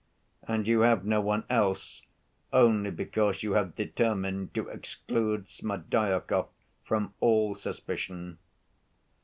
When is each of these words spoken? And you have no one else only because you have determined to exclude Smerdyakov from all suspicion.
And 0.47 0.67
you 0.67 0.79
have 0.79 1.05
no 1.05 1.21
one 1.21 1.43
else 1.47 2.01
only 2.51 2.89
because 2.89 3.43
you 3.43 3.51
have 3.51 3.75
determined 3.75 4.51
to 4.55 4.67
exclude 4.67 5.47
Smerdyakov 5.47 6.47
from 6.83 7.13
all 7.19 7.53
suspicion. 7.53 8.39